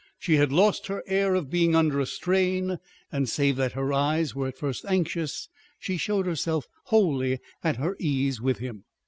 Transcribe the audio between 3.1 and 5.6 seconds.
and save that her eyes were at first anxious,